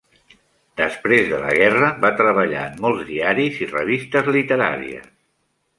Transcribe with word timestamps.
Després 0.79 1.27
de 1.33 1.41
la 1.43 1.51
guerra 1.59 1.91
va 2.07 2.11
treballar 2.23 2.65
en 2.71 2.81
molts 2.87 3.07
diaris 3.13 3.61
i 3.67 3.73
revistes 3.77 4.33
literàries. 4.39 5.11